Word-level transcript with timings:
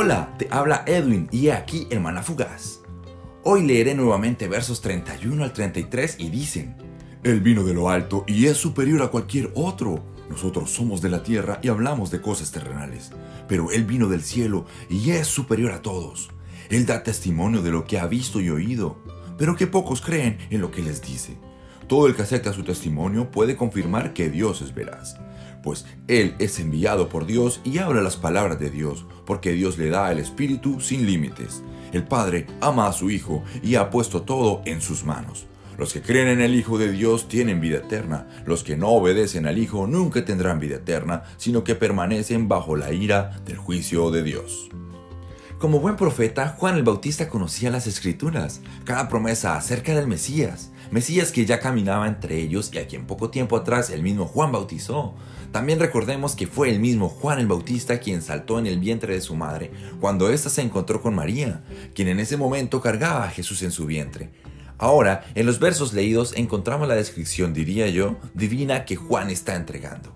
Hola, 0.00 0.32
te 0.38 0.46
habla 0.52 0.84
Edwin 0.86 1.28
y 1.32 1.48
he 1.48 1.52
aquí 1.52 1.88
el 1.90 1.98
maná 1.98 2.22
fugaz. 2.22 2.82
Hoy 3.42 3.66
leeré 3.66 3.96
nuevamente 3.96 4.46
versos 4.46 4.80
31 4.80 5.42
al 5.42 5.52
33 5.52 6.20
y 6.20 6.28
dicen, 6.28 6.76
Él 7.24 7.40
vino 7.40 7.64
de 7.64 7.74
lo 7.74 7.90
alto 7.90 8.22
y 8.28 8.46
es 8.46 8.56
superior 8.56 9.02
a 9.02 9.08
cualquier 9.08 9.50
otro. 9.56 10.04
Nosotros 10.30 10.70
somos 10.70 11.02
de 11.02 11.08
la 11.08 11.24
tierra 11.24 11.58
y 11.64 11.68
hablamos 11.68 12.12
de 12.12 12.20
cosas 12.20 12.52
terrenales, 12.52 13.10
pero 13.48 13.72
Él 13.72 13.86
vino 13.86 14.06
del 14.06 14.22
cielo 14.22 14.66
y 14.88 15.10
es 15.10 15.26
superior 15.26 15.72
a 15.72 15.82
todos. 15.82 16.30
Él 16.70 16.86
da 16.86 17.02
testimonio 17.02 17.60
de 17.60 17.72
lo 17.72 17.84
que 17.84 17.98
ha 17.98 18.06
visto 18.06 18.40
y 18.40 18.50
oído, 18.50 19.02
pero 19.36 19.56
que 19.56 19.66
pocos 19.66 20.00
creen 20.00 20.38
en 20.50 20.60
lo 20.60 20.70
que 20.70 20.82
les 20.82 21.02
dice. 21.02 21.36
Todo 21.88 22.06
el 22.06 22.14
que 22.14 22.22
acepta 22.22 22.52
su 22.52 22.64
testimonio 22.64 23.30
puede 23.30 23.56
confirmar 23.56 24.12
que 24.12 24.28
Dios 24.28 24.60
es 24.60 24.74
veraz, 24.74 25.16
pues 25.62 25.86
Él 26.06 26.34
es 26.38 26.60
enviado 26.60 27.08
por 27.08 27.24
Dios 27.24 27.62
y 27.64 27.78
habla 27.78 28.02
las 28.02 28.18
palabras 28.18 28.60
de 28.60 28.68
Dios, 28.68 29.06
porque 29.24 29.52
Dios 29.52 29.78
le 29.78 29.88
da 29.88 30.12
el 30.12 30.18
Espíritu 30.18 30.80
sin 30.80 31.06
límites. 31.06 31.62
El 31.92 32.04
Padre 32.04 32.46
ama 32.60 32.86
a 32.86 32.92
su 32.92 33.10
Hijo 33.10 33.42
y 33.62 33.76
ha 33.76 33.88
puesto 33.88 34.22
todo 34.22 34.60
en 34.66 34.82
sus 34.82 35.04
manos. 35.04 35.46
Los 35.78 35.94
que 35.94 36.02
creen 36.02 36.28
en 36.28 36.42
el 36.42 36.54
Hijo 36.54 36.76
de 36.76 36.92
Dios 36.92 37.26
tienen 37.26 37.60
vida 37.60 37.78
eterna. 37.78 38.26
Los 38.44 38.64
que 38.64 38.76
no 38.76 38.88
obedecen 38.88 39.46
al 39.46 39.56
Hijo 39.56 39.86
nunca 39.86 40.24
tendrán 40.24 40.60
vida 40.60 40.76
eterna, 40.76 41.22
sino 41.38 41.64
que 41.64 41.74
permanecen 41.74 42.48
bajo 42.48 42.76
la 42.76 42.92
ira 42.92 43.40
del 43.46 43.56
juicio 43.56 44.10
de 44.10 44.24
Dios. 44.24 44.68
Como 45.58 45.80
buen 45.80 45.96
profeta, 45.96 46.54
Juan 46.56 46.76
el 46.76 46.84
Bautista 46.84 47.28
conocía 47.28 47.68
las 47.72 47.88
escrituras, 47.88 48.60
cada 48.84 49.08
promesa 49.08 49.56
acerca 49.56 49.92
del 49.92 50.06
Mesías, 50.06 50.70
Mesías 50.92 51.32
que 51.32 51.46
ya 51.46 51.58
caminaba 51.58 52.06
entre 52.06 52.38
ellos 52.38 52.70
y 52.72 52.78
a 52.78 52.86
quien 52.86 53.08
poco 53.08 53.30
tiempo 53.30 53.56
atrás 53.56 53.90
el 53.90 54.04
mismo 54.04 54.26
Juan 54.26 54.52
bautizó. 54.52 55.16
También 55.50 55.80
recordemos 55.80 56.36
que 56.36 56.46
fue 56.46 56.70
el 56.70 56.78
mismo 56.78 57.08
Juan 57.08 57.40
el 57.40 57.48
Bautista 57.48 57.98
quien 57.98 58.22
saltó 58.22 58.60
en 58.60 58.66
el 58.66 58.78
vientre 58.78 59.14
de 59.14 59.20
su 59.20 59.34
madre 59.34 59.72
cuando 59.98 60.30
ésta 60.30 60.48
se 60.48 60.62
encontró 60.62 61.02
con 61.02 61.16
María, 61.16 61.64
quien 61.92 62.06
en 62.06 62.20
ese 62.20 62.36
momento 62.36 62.80
cargaba 62.80 63.24
a 63.24 63.30
Jesús 63.30 63.60
en 63.62 63.72
su 63.72 63.84
vientre. 63.84 64.30
Ahora, 64.78 65.24
en 65.34 65.44
los 65.44 65.58
versos 65.58 65.92
leídos 65.92 66.34
encontramos 66.36 66.86
la 66.86 66.94
descripción, 66.94 67.52
diría 67.52 67.88
yo, 67.88 68.16
divina 68.32 68.84
que 68.84 68.94
Juan 68.94 69.28
está 69.28 69.56
entregando. 69.56 70.12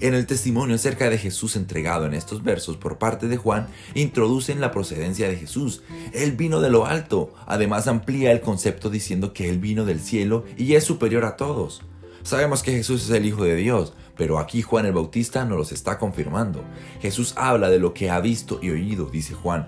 En 0.00 0.14
el 0.14 0.26
testimonio 0.26 0.76
acerca 0.76 1.10
de 1.10 1.18
Jesús 1.18 1.56
entregado 1.56 2.06
en 2.06 2.14
estos 2.14 2.44
versos 2.44 2.76
por 2.76 2.98
parte 2.98 3.26
de 3.26 3.36
Juan, 3.36 3.66
introducen 3.94 4.60
la 4.60 4.70
procedencia 4.70 5.28
de 5.28 5.36
Jesús. 5.36 5.82
Él 6.12 6.32
vino 6.32 6.60
de 6.60 6.70
lo 6.70 6.86
alto. 6.86 7.34
Además 7.46 7.88
amplía 7.88 8.30
el 8.30 8.40
concepto 8.40 8.90
diciendo 8.90 9.32
que 9.32 9.48
Él 9.48 9.58
vino 9.58 9.84
del 9.84 9.98
cielo 9.98 10.44
y 10.56 10.74
es 10.74 10.84
superior 10.84 11.24
a 11.24 11.36
todos. 11.36 11.82
Sabemos 12.22 12.62
que 12.62 12.72
Jesús 12.72 13.04
es 13.04 13.10
el 13.10 13.26
Hijo 13.26 13.42
de 13.42 13.56
Dios, 13.56 13.92
pero 14.16 14.38
aquí 14.38 14.62
Juan 14.62 14.86
el 14.86 14.92
Bautista 14.92 15.44
nos 15.44 15.58
los 15.58 15.72
está 15.72 15.98
confirmando. 15.98 16.62
Jesús 17.00 17.34
habla 17.36 17.68
de 17.68 17.80
lo 17.80 17.92
que 17.92 18.10
ha 18.10 18.20
visto 18.20 18.60
y 18.62 18.70
oído, 18.70 19.06
dice 19.06 19.34
Juan, 19.34 19.66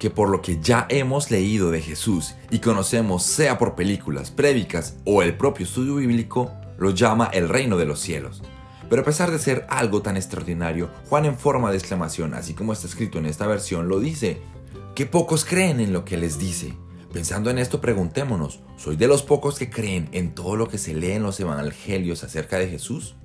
que 0.00 0.10
por 0.10 0.28
lo 0.28 0.42
que 0.42 0.58
ya 0.60 0.86
hemos 0.88 1.30
leído 1.30 1.70
de 1.70 1.80
Jesús 1.80 2.34
y 2.50 2.58
conocemos, 2.58 3.22
sea 3.22 3.58
por 3.58 3.76
películas, 3.76 4.32
prédicas 4.32 4.96
o 5.04 5.22
el 5.22 5.36
propio 5.36 5.66
estudio 5.66 5.96
bíblico, 5.96 6.50
lo 6.78 6.90
llama 6.90 7.30
el 7.32 7.48
reino 7.48 7.76
de 7.76 7.86
los 7.86 8.00
cielos. 8.00 8.42
Pero 8.92 9.00
a 9.00 9.06
pesar 9.06 9.30
de 9.30 9.38
ser 9.38 9.64
algo 9.70 10.02
tan 10.02 10.18
extraordinario, 10.18 10.90
Juan 11.08 11.24
en 11.24 11.38
forma 11.38 11.70
de 11.70 11.78
exclamación, 11.78 12.34
así 12.34 12.52
como 12.52 12.74
está 12.74 12.86
escrito 12.86 13.18
en 13.18 13.24
esta 13.24 13.46
versión, 13.46 13.88
lo 13.88 14.00
dice, 14.00 14.42
que 14.94 15.06
pocos 15.06 15.46
creen 15.46 15.80
en 15.80 15.94
lo 15.94 16.04
que 16.04 16.18
les 16.18 16.38
dice. 16.38 16.74
Pensando 17.10 17.48
en 17.48 17.56
esto, 17.56 17.80
preguntémonos, 17.80 18.60
¿soy 18.76 18.96
de 18.96 19.06
los 19.06 19.22
pocos 19.22 19.58
que 19.58 19.70
creen 19.70 20.10
en 20.12 20.34
todo 20.34 20.56
lo 20.56 20.68
que 20.68 20.76
se 20.76 20.92
lee 20.92 21.12
en 21.12 21.22
los 21.22 21.40
evangelios 21.40 22.22
acerca 22.22 22.58
de 22.58 22.68
Jesús? 22.68 23.16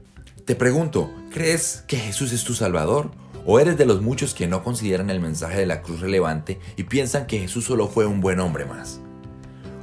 Te 0.46 0.56
pregunto, 0.56 1.14
¿crees 1.34 1.84
que 1.86 1.98
Jesús 1.98 2.32
es 2.32 2.46
tu 2.46 2.54
Salvador? 2.54 3.12
¿O 3.46 3.60
eres 3.60 3.78
de 3.78 3.86
los 3.86 4.02
muchos 4.02 4.34
que 4.34 4.48
no 4.48 4.64
consideran 4.64 5.10
el 5.10 5.20
mensaje 5.20 5.60
de 5.60 5.66
la 5.66 5.82
cruz 5.82 6.00
relevante 6.00 6.62
y 6.78 6.84
piensan 6.84 7.28
que 7.28 7.40
Jesús 7.40 7.66
solo 7.66 7.90
fue 7.90 8.06
un 8.06 8.22
buen 8.22 8.40
hombre 8.40 8.64
más? 8.64 9.02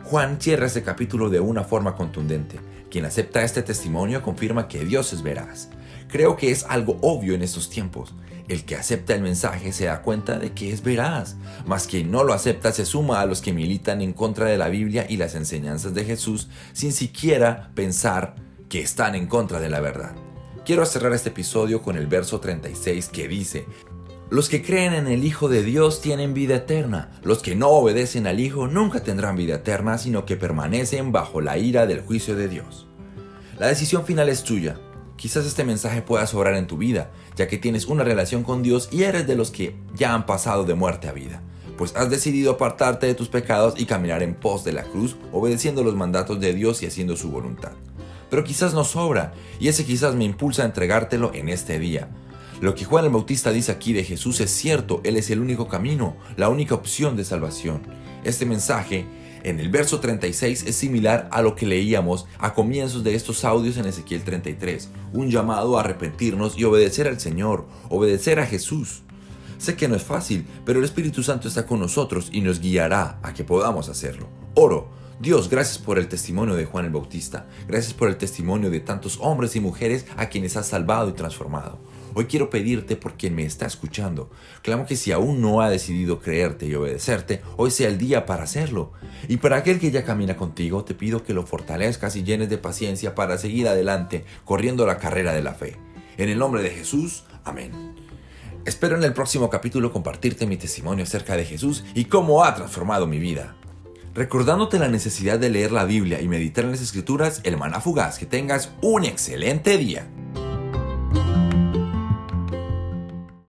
Juan 0.05 0.41
cierra 0.41 0.65
este 0.65 0.83
capítulo 0.83 1.29
de 1.29 1.41
una 1.41 1.63
forma 1.63 1.95
contundente. 1.95 2.59
Quien 2.91 3.07
acepta 3.07 3.43
este 3.43 3.63
testimonio 3.63 4.23
confirma 4.23 4.69
que 4.69 4.85
Dios 4.85 5.13
es 5.13 5.23
veraz. 5.23 5.69
Creo 6.09 6.37
que 6.37 6.51
es 6.51 6.65
algo 6.65 6.99
obvio 7.03 7.35
en 7.35 7.43
estos 7.43 7.71
tiempos. 7.71 8.15
El 8.47 8.65
que 8.65 8.77
acepta 8.77 9.15
el 9.15 9.23
mensaje 9.23 9.73
se 9.73 9.87
da 9.87 10.03
cuenta 10.03 10.39
de 10.39 10.53
que 10.53 10.71
es 10.71 10.83
veraz, 10.83 11.37
mas 11.67 11.87
quien 11.87 12.11
no 12.11 12.25
lo 12.25 12.35
acepta 12.35 12.73
se 12.73 12.85
suma 12.85 13.21
a 13.21 13.27
los 13.27 13.41
que 13.41 13.55
militan 13.55 14.03
en 14.03 14.13
contra 14.13 14.47
de 14.47 14.59
la 14.59 14.69
Biblia 14.69 15.07
y 15.09 15.17
las 15.17 15.35
enseñanzas 15.35 15.95
de 15.95 16.05
Jesús 16.05 16.49
sin 16.75 16.93
siquiera 16.93 17.71
pensar 17.75 18.35
que 18.69 18.81
están 18.81 19.15
en 19.15 19.29
contra 19.29 19.61
de 19.61 19.71
la 19.71 19.81
verdad. 19.81 20.13
Quiero 20.67 20.85
cerrar 20.85 21.13
este 21.13 21.31
episodio 21.31 21.83
con 21.83 21.97
el 21.97 22.07
verso 22.07 22.41
36 22.41 23.09
que 23.09 23.29
dice, 23.29 23.67
los 24.31 24.49
que 24.49 24.63
creen 24.63 24.95
en 24.95 25.07
el 25.07 25.25
Hijo 25.25 25.49
de 25.49 25.63
Dios 25.63 26.01
tienen 26.01 26.35
vida 26.35 26.57
eterna. 26.57 27.11
Los 27.23 27.43
que 27.43 27.55
no 27.55 27.69
obedecen 27.69 28.27
al 28.27 28.41
Hijo 28.41 28.67
nunca 28.67 29.05
tendrán 29.05 29.37
vida 29.37 29.57
eterna, 29.57 29.97
sino 29.97 30.25
que 30.25 30.37
permanecen 30.37 31.13
bajo 31.13 31.41
la 31.41 31.57
ira 31.59 31.87
del 31.87 32.01
juicio 32.01 32.35
de 32.35 32.49
Dios. 32.49 32.87
La 33.59 33.69
decisión 33.69 34.05
final 34.05 34.29
es 34.29 34.43
tuya. 34.43 34.77
Quizás 35.17 35.47
este 35.47 35.65
mensaje 35.65 36.03
pueda 36.03 36.27
sobrar 36.27 36.55
en 36.55 36.67
tu 36.67 36.77
vida, 36.77 37.11
ya 37.37 37.49
que 37.49 37.59
tienes 37.59 37.87
una 37.87 38.05
relación 38.05 38.43
con 38.43 38.63
Dios 38.63 38.89
y 38.91 39.05
eres 39.05 39.27
de 39.27 39.37
los 39.37 39.51
que 39.51 39.77
ya 39.95 40.15
han 40.15 40.27
pasado 40.27 40.65
de 40.65 40.75
muerte 40.75 41.09
a 41.09 41.13
vida, 41.13 41.43
pues 41.79 41.95
has 41.97 42.11
decidido 42.11 42.53
apartarte 42.53 43.07
de 43.07 43.15
tus 43.15 43.29
pecados 43.29 43.75
y 43.77 43.87
caminar 43.87 44.23
en 44.23 44.35
pos 44.35 44.65
de 44.65 44.73
la 44.73 44.85
cruz, 44.85 45.17
obedeciendo 45.33 45.83
los 45.85 45.95
mandatos 45.95 46.41
de 46.41 46.53
Dios 46.53 46.83
y 46.83 46.87
haciendo 46.87 47.17
su 47.17 47.31
voluntad. 47.31 47.73
Pero 48.31 48.45
quizás 48.45 48.75
no 48.75 48.85
sobra, 48.85 49.33
y 49.61 49.69
ese 49.69 49.85
quizás 49.85 50.15
me 50.15 50.25
impulsa 50.25 50.63
a 50.63 50.67
entregártelo 50.67 51.33
en 51.35 51.49
este 51.49 51.79
día 51.79 52.09
lo 52.61 52.75
que 52.75 52.85
Juan 52.85 53.05
el 53.05 53.11
Bautista 53.11 53.51
dice 53.51 53.73
aquí 53.73 53.93
de 53.93 54.05
Jesús 54.05 54.41
es 54.41 54.51
cierto, 54.51 55.01
Él 55.05 55.17
es 55.17 55.29
el 55.31 55.41
único 55.41 55.69
camino, 55.69 56.17
la 56.37 56.49
única 56.49 56.75
opción 56.75 57.17
de 57.17 57.25
salvación. 57.25 57.83
Este 58.23 58.47
mensaje 58.47 59.05
en 59.45 59.61
el 59.61 59.69
verso 59.69 60.01
36 60.01 60.65
es 60.67 60.75
similar 60.75 61.29
a 61.31 61.43
lo 61.43 61.55
que 61.55 61.67
leíamos 61.67 62.27
a 62.39 62.55
comienzos 62.55 63.05
de 63.05 63.15
estos 63.15 63.45
audios 63.45 63.77
en 63.77 63.85
Ezequiel 63.87 64.25
33, 64.25 64.89
un 65.13 65.31
llamado 65.31 65.77
a 65.77 65.81
arrepentirnos 65.81 66.59
y 66.59 66.65
obedecer 66.65 67.07
al 67.07 67.21
Señor, 67.21 67.67
obedecer 67.91 68.41
a 68.41 68.47
Jesús. 68.47 69.03
Sé 69.59 69.77
que 69.77 69.87
no 69.87 69.95
es 69.95 70.03
fácil, 70.03 70.47
pero 70.65 70.79
el 70.79 70.85
Espíritu 70.85 71.23
Santo 71.23 71.47
está 71.47 71.67
con 71.67 71.79
nosotros 71.79 72.31
y 72.33 72.41
nos 72.41 72.61
guiará 72.61 73.19
a 73.23 73.35
que 73.35 73.45
podamos 73.45 73.89
hacerlo. 73.89 74.29
Oro, 74.55 74.89
Dios, 75.21 75.49
gracias 75.49 75.79
por 75.79 75.99
el 75.99 76.09
testimonio 76.09 76.55
de 76.55 76.65
Juan 76.65 76.87
el 76.87 76.91
Bautista, 76.91 77.47
gracias 77.69 77.95
por 77.95 78.09
el 78.09 78.17
testimonio 78.17 78.71
de 78.71 78.81
tantos 78.81 79.19
hombres 79.21 79.55
y 79.57 79.61
mujeres 79.61 80.07
a 80.17 80.29
quienes 80.29 80.57
has 80.57 80.67
salvado 80.67 81.11
y 81.11 81.13
transformado. 81.13 81.79
Hoy 82.17 82.27
quiero 82.27 82.49
pedirte 82.49 82.95
por 82.95 83.15
quien 83.15 83.35
me 83.35 83.45
está 83.45 83.67
escuchando. 83.67 84.31
Clamo 84.63 84.87
que 84.87 84.95
si 84.95 85.11
aún 85.11 85.41
no 85.41 85.61
ha 85.61 85.69
decidido 85.69 86.21
creerte 86.21 86.67
y 86.67 86.75
obedecerte, 86.77 87.43
hoy 87.57 87.73
sea 87.73 87.89
el 87.89 87.99
día 87.99 88.25
para 88.25 88.45
hacerlo. 88.45 88.93
Y 89.29 89.39
para 89.39 89.57
aquel 89.57 89.81
que 89.81 89.91
ya 89.91 90.05
camina 90.05 90.37
contigo, 90.37 90.85
te 90.85 90.95
pido 90.95 91.25
que 91.25 91.35
lo 91.35 91.45
fortalezcas 91.45 92.15
y 92.15 92.23
llenes 92.23 92.51
de 92.51 92.59
paciencia 92.59 93.17
para 93.17 93.37
seguir 93.37 93.67
adelante, 93.67 94.25
corriendo 94.45 94.87
la 94.87 94.99
carrera 94.99 95.33
de 95.33 95.43
la 95.43 95.55
fe. 95.55 95.77
En 96.17 96.29
el 96.29 96.39
nombre 96.39 96.63
de 96.63 96.71
Jesús, 96.71 97.25
amén. 97.45 97.97
Espero 98.65 98.97
en 98.97 99.03
el 99.03 99.13
próximo 99.13 99.51
capítulo 99.51 99.93
compartirte 99.93 100.47
mi 100.47 100.57
testimonio 100.57 101.03
acerca 101.03 101.37
de 101.37 101.45
Jesús 101.45 101.85
y 101.95 102.05
cómo 102.05 102.45
ha 102.45 102.55
transformado 102.55 103.09
mi 103.09 103.19
vida. 103.19 103.57
Recordándote 104.15 104.79
la 104.79 104.89
necesidad 104.89 105.41
de 105.41 105.51
leer 105.51 105.73
la 105.73 105.85
Biblia 105.85 106.21
y 106.21 106.29
meditar 106.29 106.65
en 106.65 106.71
las 106.71 106.81
escrituras, 106.81 107.41
el 107.43 107.57
maná 107.57 107.81
fugaz, 107.81 108.21
que 108.21 108.27
tengas 108.27 108.71
un 108.81 109.05
excelente 109.05 109.77
día. 109.77 110.09